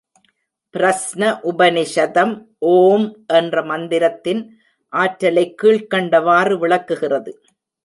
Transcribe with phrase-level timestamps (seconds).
[0.77, 2.45] பிரஸ்ன உபநிஷதம்
[2.59, 3.23] ஓம்
[3.27, 4.49] என்ற மந்திரத்தின்
[4.89, 7.41] ஆற்றலைக் கீழ்க் கண்டவாறு விளக்குகிறது.